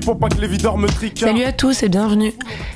[0.00, 1.18] pour pas que les videurs me triquent.
[1.18, 2.32] Salut à tous et bienvenue.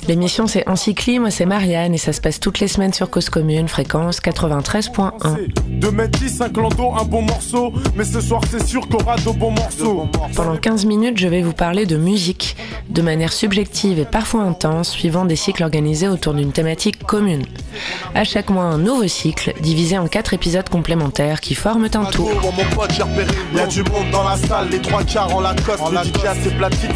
[0.07, 3.29] L'émission c'est Encycli, moi c'est Marianne et ça se passe toutes les semaines sur Cause
[3.29, 5.47] Commune, fréquence 93.1.
[5.67, 7.73] 2 mètres 10, un clando, un bon morceau.
[7.95, 10.07] Mais ce soir c'est sûr qu'on aura de bons morceaux.
[10.35, 12.55] Pendant 15 minutes, je vais vous parler de musique,
[12.89, 17.43] de manière subjective et parfois intense, suivant des cycles organisés autour d'une thématique commune.
[18.13, 22.05] À chaque mois, un nouveau cycle, divisé en 4 épisodes complémentaires qui forment un.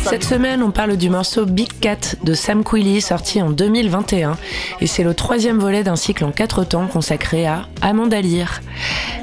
[0.10, 4.38] Cette semaine, on parle du morceau Big Cat de Sam Quilly, sorti en 2021,
[4.82, 8.62] et c'est le troisième volet d'un cycle en 4 temps consacré à Amanda Lear.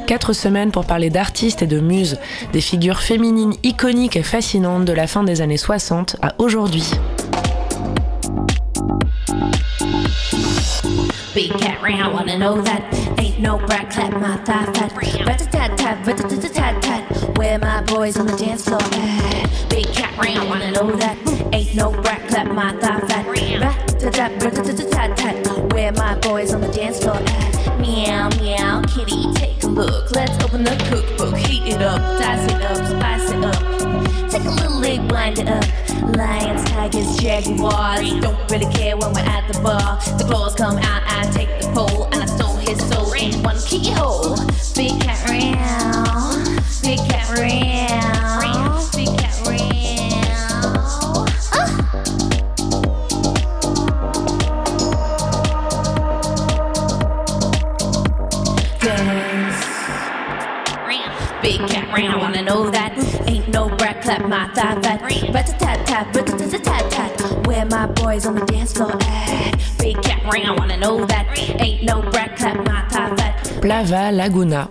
[0.07, 2.19] 4 semaines pour parler d'artistes et de muses,
[2.53, 6.91] des figures féminines iconiques et fascinantes de la fin des années 60 à aujourd'hui.
[11.35, 12.83] Big cat round, wanna know that
[13.19, 14.93] ain't no brat clap my thigh fat.
[15.27, 17.39] Rat a tat tat, rat a tat tat.
[17.39, 19.67] Where my boys on the dance floor at?
[19.71, 21.17] Big cat round, wanna know that
[21.55, 23.27] ain't no brat clap my thigh fat.
[23.27, 25.73] Rat a tat, rat a tat tat tat.
[25.73, 27.81] Where my boys on the dance floor at?
[27.81, 30.11] Meow meow, kitty, take a look.
[30.11, 32.86] Let's open the cookbook, heat it up, dice it up,
[37.27, 38.21] jaguars.
[38.21, 39.99] Don't really care when we're at the bar.
[40.17, 43.59] The claws come out, I take the pole, and I stole his soul in one
[43.67, 44.37] keyhole.
[44.77, 49.67] Big cat round, big cat round, big cat round.
[51.53, 51.67] Uh.
[58.81, 59.67] Dance.
[61.43, 62.93] Big cat round, wanna know that?
[63.27, 65.03] Ain't no brat clap my thigh fat.
[65.35, 67.06] Rat a tat tat, rat a tat tat
[73.61, 74.71] Plava Laguna.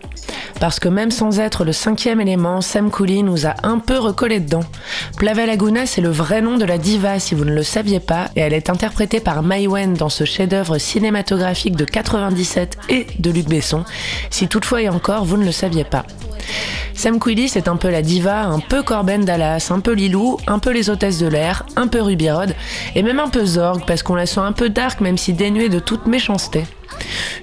[0.60, 4.40] Parce que même sans être le cinquième élément, Sam Cooley nous a un peu recollé
[4.40, 4.64] dedans.
[5.18, 8.30] Plava Laguna, c'est le vrai nom de la diva si vous ne le saviez pas,
[8.36, 13.30] et elle est interprétée par Mai Wen dans ce chef-d'œuvre cinématographique de 97 et de
[13.30, 13.84] Luc Besson,
[14.32, 16.06] si toutefois et encore vous ne le saviez pas.
[16.94, 20.60] Sam Quilly, c'est un peu la diva, un peu Corben Dallas, un peu Lilou, un
[20.60, 22.56] peu les hôtesses de l'air, un peu Ruby Rod,
[22.96, 25.70] et même un peu Zorg, parce qu'on la sent un peu dark même si dénuée
[25.70, 26.64] de toute méchanceté.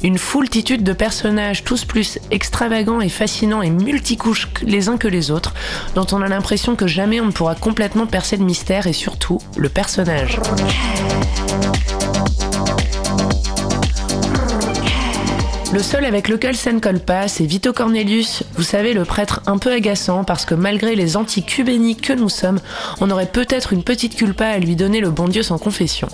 [0.03, 5.31] Une foultitude de personnages, tous plus extravagants et fascinants et multicouches les uns que les
[5.31, 5.55] autres,
[5.95, 9.39] dont on a l'impression que jamais on ne pourra complètement percer le mystère et surtout
[9.57, 10.41] le personnage.
[15.73, 19.41] Le seul avec lequel ça ne colle pas, c'est Vito Cornelius, vous savez, le prêtre
[19.47, 22.61] un peu agaçant parce que malgré les anti-cubéniques que nous sommes,
[23.01, 26.09] on aurait peut-être une petite culpa à lui donner le bon Dieu sans confession.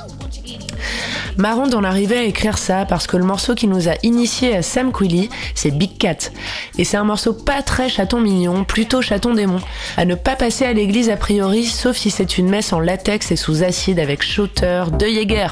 [1.38, 4.62] Marrant d'en arriver à écrire ça parce que le morceau qui nous a initié à
[4.62, 6.30] Sam Quilly, c'est Big Cat.
[6.78, 9.60] Et c'est un morceau pas très chaton mignon, plutôt chaton démon.
[9.96, 13.32] À ne pas passer à l'église a priori, sauf si c'est une messe en latex
[13.32, 15.48] et sous acide avec Shooter de Jäger.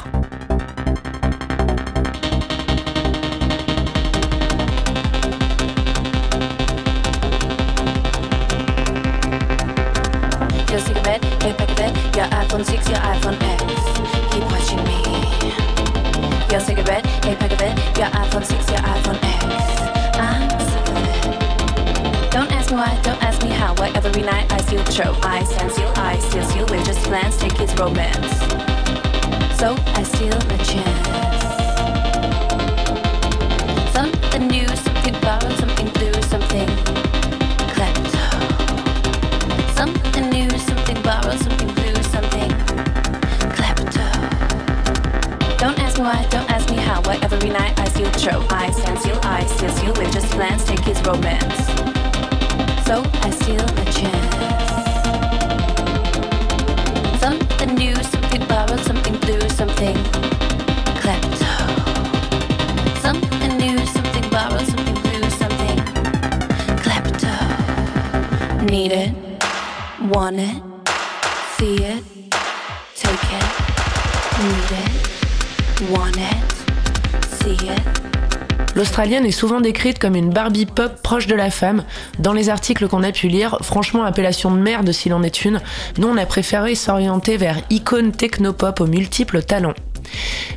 [11.47, 13.63] Your iPhone 6, your iPhone X.
[14.33, 14.99] Keep watching me.
[16.51, 19.45] Your cigarette, a pack of it, your iPhone 6, your iPhone X.
[20.19, 22.31] I'm sick of it.
[22.33, 23.75] Don't ask me why, don't ask me how.
[23.75, 25.17] Why every night I the show.
[25.23, 28.39] I stand still, I steal steal with just plans, take his romance.
[29.61, 31.46] So I steal my chance.
[47.23, 48.45] Every night I the show.
[48.51, 51.57] I stand still, I steal steal with just plans, take his romance.
[52.87, 54.37] So I steal a chance.
[57.21, 59.97] Something new, something borrowed, something blue, something
[61.03, 61.55] klepto.
[63.01, 65.79] Something new, something borrowed, something blue, something
[66.85, 67.35] klepto.
[68.71, 69.13] Need it,
[70.03, 70.63] want it,
[71.57, 72.03] see it,
[72.95, 73.47] take it.
[74.43, 76.46] Need it, want it.
[78.77, 81.85] L'Australienne est souvent décrite comme une Barbie pop proche de la femme.
[82.19, 85.63] Dans les articles qu'on a pu lire, franchement, appellation de merde s'il en est une,
[85.97, 89.73] nous on a préféré s'orienter vers icône technopop aux multiples talents.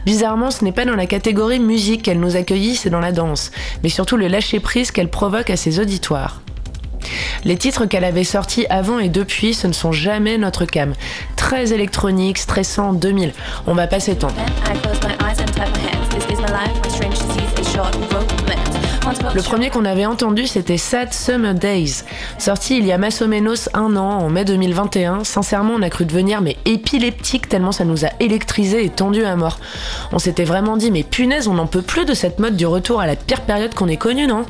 [0.06, 3.52] Bizarrement, ce n'est pas dans la catégorie musique qu'elle nous accueillit, c'est dans la danse,
[3.84, 6.42] mais surtout le lâcher-prise qu'elle provoque à ses auditoires.
[7.46, 10.94] Les titres qu'elle avait sortis avant et depuis, ce ne sont jamais notre cam.
[11.38, 13.32] Très électronique, stressant, 2000.
[13.66, 14.36] On va pas s'étendre.
[16.50, 18.38] alive when strange disease is short and broke.
[19.34, 22.04] Le premier qu'on avait entendu, c'était Sad Summer Days,
[22.38, 25.24] sorti il y a masso menos un an, en mai 2021.
[25.24, 29.36] Sincèrement, on a cru devenir mais épileptique tellement ça nous a électrisé et tendu à
[29.36, 29.60] mort.
[30.12, 33.02] On s'était vraiment dit, mais punaise, on n'en peut plus de cette mode du retour
[33.02, 34.46] à la pire période qu'on ait connue, non?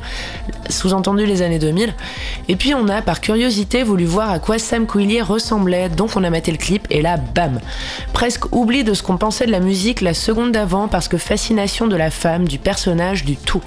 [0.68, 1.94] Sous-entendu les années 2000.
[2.48, 6.24] Et puis on a, par curiosité, voulu voir à quoi Sam Quillier ressemblait, donc on
[6.24, 7.60] a maté le clip et là, bam
[8.12, 11.86] Presque oubli de ce qu'on pensait de la musique la seconde d'avant parce que fascination
[11.86, 13.62] de la femme, du personnage, du tout.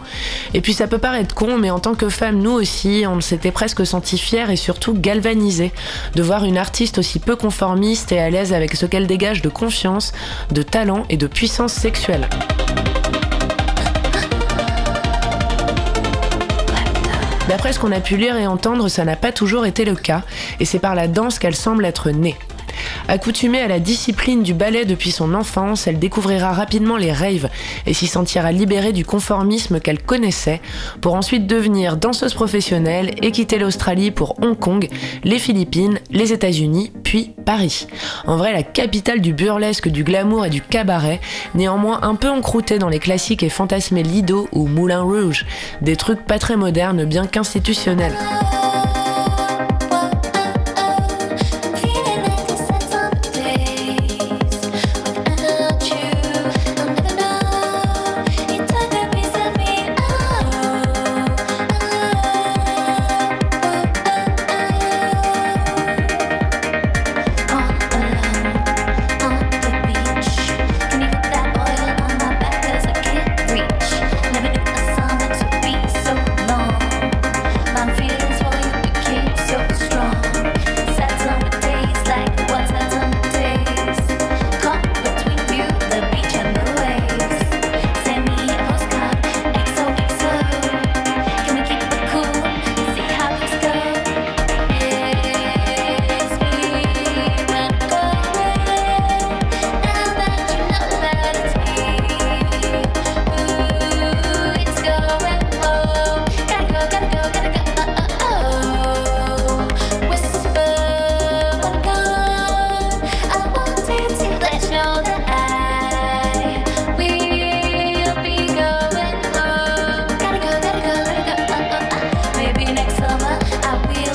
[0.53, 3.85] Et puis peut paraître con, mais en tant que femme, nous aussi, on s'était presque
[3.85, 5.71] senti fiers et surtout galvanisés
[6.15, 9.49] de voir une artiste aussi peu conformiste et à l'aise avec ce qu'elle dégage de
[9.49, 10.13] confiance,
[10.51, 12.27] de talent et de puissance sexuelle.
[17.47, 20.23] D'après ce qu'on a pu lire et entendre, ça n'a pas toujours été le cas,
[20.59, 22.35] et c'est par la danse qu'elle semble être née.
[23.07, 27.49] Accoutumée à la discipline du ballet depuis son enfance, elle découvrira rapidement les raves
[27.85, 30.61] et s'y sentira libérée du conformisme qu'elle connaissait
[31.01, 34.87] pour ensuite devenir danseuse professionnelle et quitter l'Australie pour Hong Kong,
[35.23, 37.87] les Philippines, les États-Unis, puis Paris.
[38.25, 41.19] En vrai, la capitale du burlesque, du glamour et du cabaret,
[41.55, 45.45] néanmoins un peu encroûtée dans les classiques et fantasmés Lido ou Moulin Rouge,
[45.81, 48.15] des trucs pas très modernes bien qu'institutionnels.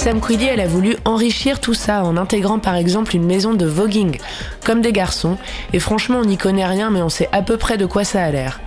[0.08, 3.66] Sam Quilly, elle a voulu enrichir tout ça en intégrant par exemple une maison de
[3.66, 4.16] voguing,
[4.64, 5.36] comme des garçons,
[5.74, 8.24] et franchement on n'y connaît rien mais on sait à peu près de quoi ça
[8.24, 8.58] a l'air.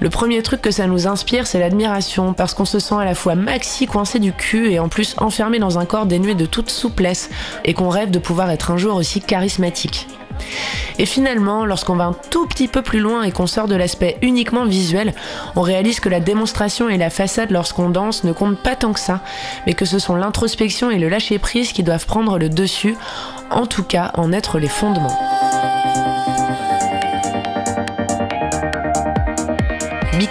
[0.00, 3.14] Le premier truc que ça nous inspire c'est l'admiration, parce qu'on se sent à la
[3.14, 6.68] fois maxi coincé du cul et en plus enfermé dans un corps dénué de toute
[6.68, 7.30] souplesse,
[7.64, 10.08] et qu'on rêve de pouvoir être un jour aussi charismatique.
[10.98, 14.18] Et finalement, lorsqu'on va un tout petit peu plus loin et qu'on sort de l'aspect
[14.22, 15.14] uniquement visuel,
[15.56, 19.00] on réalise que la démonstration et la façade lorsqu'on danse ne comptent pas tant que
[19.00, 19.20] ça,
[19.66, 22.96] mais que ce sont l'introspection et le lâcher-prise qui doivent prendre le dessus,
[23.50, 25.16] en tout cas en être les fondements.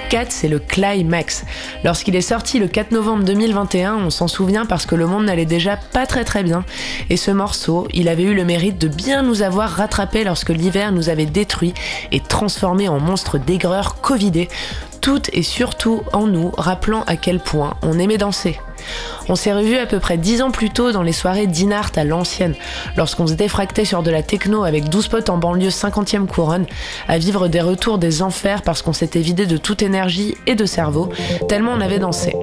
[0.08, 1.44] Big Cat, c'est le climax.
[1.84, 5.46] Lorsqu'il est sorti le 4 novembre 2021, on s'en souvient parce que le monde n'allait
[5.46, 6.64] déjà pas très très bien.
[7.10, 10.94] Et ce morceau, il avait eu le mérite de bien nous avoir rattrapés lorsque l'hiver
[10.94, 11.74] nous avait détruits
[12.12, 14.48] et transformés en monstres d'aigreur covidés,
[15.08, 18.60] toutes et surtout en nous, rappelant à quel point on aimait danser.
[19.30, 22.04] On s'est revu à peu près 10 ans plus tôt dans les soirées d'Inart à
[22.04, 22.56] l'ancienne,
[22.98, 26.66] lorsqu'on se défractait sur de la techno avec 12 potes en banlieue 50e couronne,
[27.08, 30.66] à vivre des retours des enfers parce qu'on s'était vidé de toute énergie et de
[30.66, 31.08] cerveau,
[31.48, 32.34] tellement on avait dansé.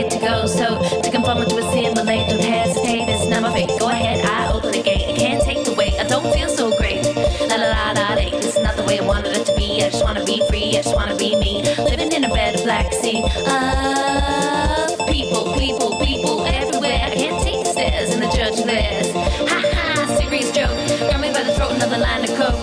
[0.00, 0.46] It to go.
[0.46, 3.08] So to conform to assimilate, don't hesitate.
[3.08, 3.70] It's not my fate.
[3.78, 5.08] Go ahead, I open the gate.
[5.08, 5.94] I can't take the weight.
[5.94, 7.04] I don't feel so great.
[7.48, 8.30] La la la la la.
[8.30, 9.82] This is not the way I wanted it to be.
[9.82, 10.70] I just wanna be free.
[10.70, 11.62] I just wanna be me.
[11.78, 13.22] Living in a bed of black sea.
[13.46, 17.00] Of people, people, people everywhere.
[17.02, 19.12] I can't take the stairs in the church theirs.
[19.50, 20.74] Ha ha, serious joke.
[21.08, 22.60] Grab me by the throat, another line of coke.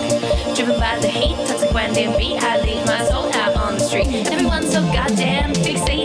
[0.56, 2.38] Driven by the hate, toxic when they beat.
[2.44, 4.08] I leave my soul out on the street.
[4.32, 6.01] Everyone's so goddamn fixated,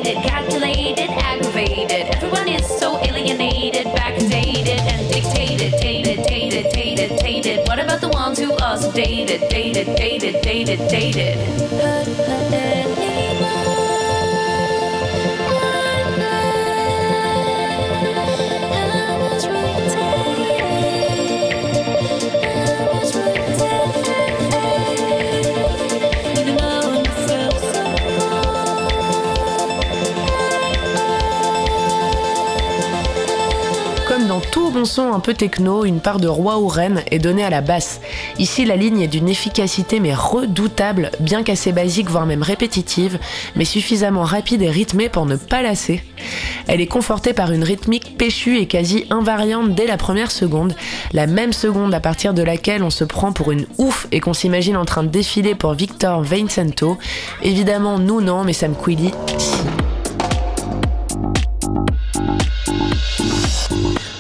[34.08, 37.18] Comme Dans tout bon son un peu techno, une part de roi ou reine est
[37.18, 38.00] donnée à la basse,
[38.38, 43.18] Ici, la ligne est d'une efficacité mais redoutable, bien qu'assez basique, voire même répétitive,
[43.54, 46.02] mais suffisamment rapide et rythmée pour ne pas lasser.
[46.66, 50.74] Elle est confortée par une rythmique péchue et quasi invariante dès la première seconde,
[51.12, 54.34] la même seconde à partir de laquelle on se prend pour une ouf et qu'on
[54.34, 56.98] s'imagine en train de défiler pour Victor Vincento.
[57.42, 59.56] Évidemment, nous non, mais Sam Quilly, si.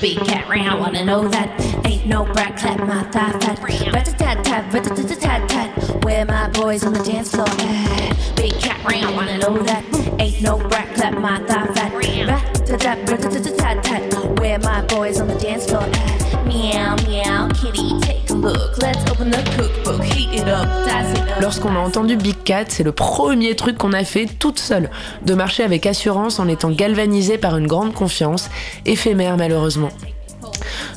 [0.00, 1.48] Big cat round, wanna know that
[1.86, 3.58] ain't no brat clap my thigh fat.
[3.94, 6.04] Rat tat tat, rat tat tat tat.
[6.04, 8.36] Where my boys on the dance floor at?
[8.36, 9.82] Big cat round, wanna know that
[10.20, 11.92] ain't no brat clap my thigh fat.
[12.28, 14.38] Rat tat tat, rat tat tat tat.
[14.38, 15.35] Where my boys on the
[21.40, 24.90] Lorsqu'on a entendu Big Cat, c'est le premier truc qu'on a fait toute seule,
[25.24, 28.48] de marcher avec assurance en étant galvanisé par une grande confiance,
[28.86, 29.90] éphémère malheureusement.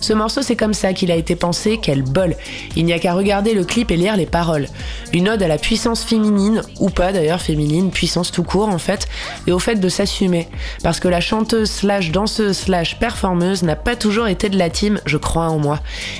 [0.01, 2.35] Ce morceau, c'est comme ça qu'il a été pensé, quel bol.
[2.75, 4.67] Il n'y a qu'à regarder le clip et lire les paroles.
[5.13, 9.07] Une ode à la puissance féminine, ou pas d'ailleurs féminine, puissance tout court en fait,
[9.47, 10.47] et au fait de s'assumer.
[10.83, 14.99] Parce que la chanteuse slash danseuse slash performeuse n'a pas toujours été de la team,
[15.05, 15.79] je crois en moi.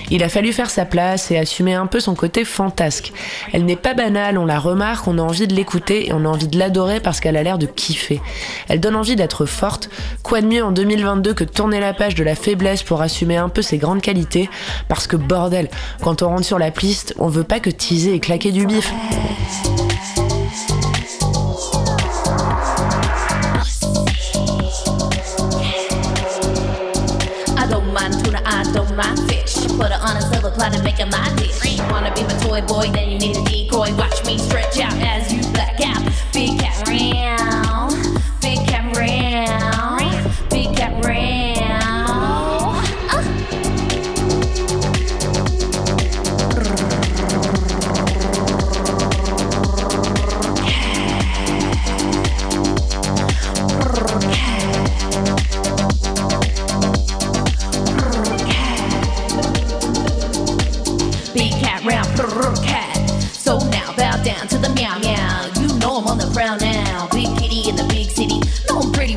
[0.10, 3.14] Il a fallu faire sa place et assumer un peu son côté fantasque.
[3.54, 6.28] Elle n'est pas banale, on la remarque, on a envie de l'écouter et on a
[6.28, 8.22] envie de l'adorer parce qu'elle a l'air de kiffer.
[8.68, 9.90] Elle donne envie d'être forte.
[10.24, 13.50] Quoi de mieux en 2022 que tourner la page de la faiblesse pour assumer un
[13.50, 14.50] peu ses grandes qualités
[14.88, 15.70] Parce que bordel,
[16.02, 18.92] quand on rentre sur la piste, on veut pas que teaser et claquer du bif.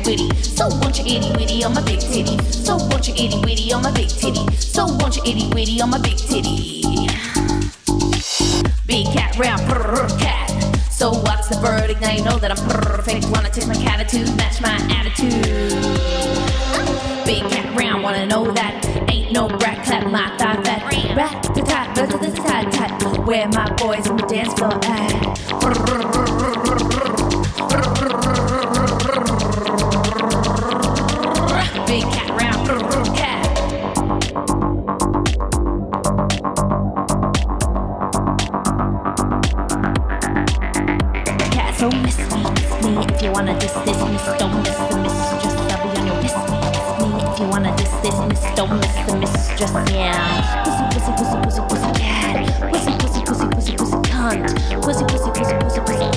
[0.05, 0.33] Witty.
[0.43, 2.37] So won't you itty witty on my big titty?
[2.51, 4.45] So won't you itty witty on my big titty?
[4.55, 6.81] So won't you itty witty on my big titty?
[8.85, 10.49] Big cat round, brr, cat.
[10.91, 12.01] So what's the verdict?
[12.01, 13.27] Now you know that I'm perfect.
[13.29, 15.43] Wanna taste my attitude, match my attitude.
[17.25, 21.15] Big cat round, wanna know that ain't no brat clap my thigh fat.
[21.15, 23.25] Rat tat tat, rat tat tat tat.
[23.25, 25.12] Where my boys on the dance floor at?
[55.77, 56.12] away.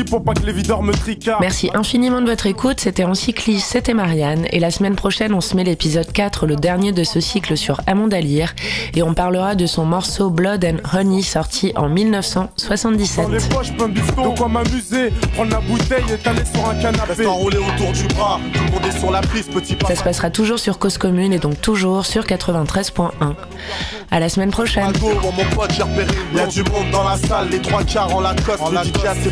[0.00, 1.40] Petit pour pas que les videurs me tricardent.
[1.40, 5.56] Merci infiniment de votre écoute, c'était Encyclis, c'était Marianne, et la semaine prochaine on se
[5.56, 8.54] met l'épisode 4, le dernier de ce cycle sur Amondalire,
[8.94, 13.24] et on parlera de son morceau Blood and Honey sorti en 1977.
[13.24, 15.10] Dans les poches, plein de quoi m'amuser.
[15.34, 17.02] Prendre la bouteille et sur un canapé.
[17.08, 18.40] Reste enroulé autour du bras,
[18.86, 19.88] est sur la piste, petit pas.
[19.88, 23.10] Ça se passera toujours sur Cause Commune et donc toujours sur 93.1.
[24.10, 24.84] À la semaine prochaine.
[24.84, 28.60] Une Y'a du monde dans la salle, les trois quarts en Lacoste.
[28.60, 29.30] En le DJ a ses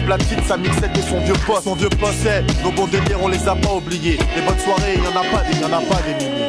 [0.59, 1.65] sa mixette et son vieux poste.
[1.65, 4.19] Son vieux poste, c'est nos bons délires, on les a pas oubliés.
[4.35, 6.47] Les bonnes soirées, y'en a pas des, y'en a pas des milliers.